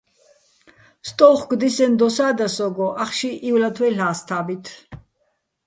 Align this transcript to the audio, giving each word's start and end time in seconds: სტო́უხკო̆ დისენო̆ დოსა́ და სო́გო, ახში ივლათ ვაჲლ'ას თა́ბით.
სტო́უხკო̆ 1.07 1.57
დისენო̆ 1.59 1.97
დოსა́ 1.99 2.31
და 2.37 2.47
სო́გო, 2.55 2.87
ახში 3.03 3.31
ივლათ 3.49 3.75
ვაჲლ'ას 3.81 4.19
თა́ბით. 4.27 4.65